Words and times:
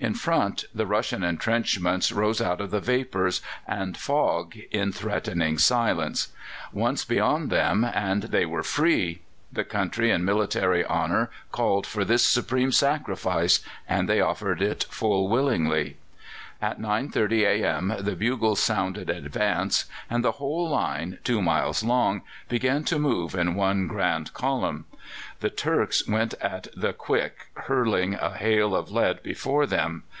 In 0.00 0.14
front 0.14 0.64
the 0.74 0.86
Russian 0.88 1.22
entrenchments 1.22 2.10
rose 2.12 2.40
out 2.40 2.60
of 2.60 2.72
the 2.72 2.80
vapours 2.80 3.40
and 3.66 3.96
fog 3.96 4.56
in 4.72 4.90
threatening 4.92 5.56
silence; 5.56 6.28
once 6.72 7.04
beyond 7.04 7.48
them, 7.48 7.84
and 7.84 8.24
they 8.24 8.44
were 8.44 8.64
free! 8.64 9.20
The 9.52 9.62
country 9.64 10.10
and 10.10 10.24
military 10.26 10.84
honour 10.84 11.30
called 11.52 11.86
for 11.86 12.04
this 12.04 12.24
supreme 12.24 12.72
sacrifice, 12.72 13.60
and 13.88 14.08
they 14.08 14.20
offered 14.20 14.60
it 14.60 14.84
full 14.90 15.28
willingly. 15.28 15.96
At 16.60 16.80
9.30 16.80 17.40
a.m. 17.42 17.94
the 18.00 18.16
bugles 18.16 18.58
sounded 18.60 19.10
"Advance," 19.10 19.84
and 20.08 20.24
the 20.24 20.32
whole 20.32 20.68
line, 20.68 21.18
two 21.22 21.42
miles 21.42 21.82
long, 21.84 22.22
began 22.48 22.84
to 22.84 22.98
move 22.98 23.34
in 23.34 23.54
one 23.54 23.86
grand 23.86 24.32
column. 24.32 24.86
The 25.40 25.50
Turks 25.50 26.08
went 26.08 26.32
at 26.34 26.68
the 26.74 26.94
quick, 26.94 27.48
hurling 27.54 28.14
a 28.14 28.30
hail 28.34 28.74
of 28.74 28.90
lead 28.90 29.22
before 29.22 29.66
them. 29.66 30.04